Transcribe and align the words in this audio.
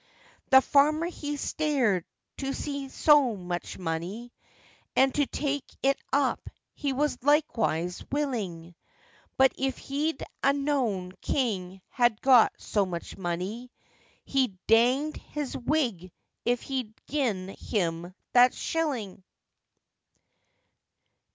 The 0.49 0.61
farmer 0.63 1.05
he 1.05 1.37
stared 1.37 2.05
to 2.37 2.53
see 2.53 2.89
so 2.89 3.35
much 3.35 3.77
money, 3.77 4.33
And 4.95 5.13
to 5.13 5.27
take 5.27 5.63
it 5.83 5.99
up 6.11 6.49
he 6.73 6.91
was 6.91 7.21
likewise 7.21 8.03
willing; 8.11 8.73
But 9.37 9.51
if 9.59 9.77
he'd 9.77 10.23
a 10.41 10.53
known 10.53 11.11
King 11.21 11.81
had 11.89 12.19
got 12.19 12.51
so 12.57 12.83
much 12.83 13.15
money, 13.15 13.69
He 14.25 14.57
danged 14.65 15.17
his 15.17 15.55
wig 15.55 16.11
if 16.45 16.61
he'd 16.63 16.95
gien 17.07 17.49
him 17.55 18.15
that 18.31 18.55
shilling! 18.55 19.23